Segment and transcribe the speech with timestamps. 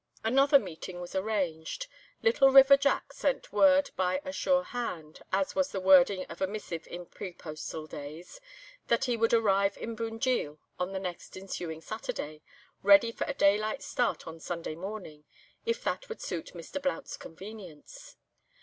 [0.23, 1.85] Another meeting was arranged.
[2.23, 6.47] "Little River Jack" sent word by a "sure hand," as was the wording of a
[6.47, 8.41] missive in pre postal days,
[8.87, 12.41] that he would arrive in Bunjil on the next ensuing Saturday,
[12.81, 15.23] ready for a daylight start on Sunday morning,
[15.67, 16.81] if that would suit Mr.
[16.81, 18.17] Blount's convenience.